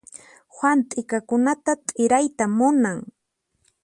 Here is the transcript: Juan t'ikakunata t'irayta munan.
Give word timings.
Juan 0.55 0.79
t'ikakunata 0.89 1.71
t'irayta 1.85 2.45
munan. 2.57 2.97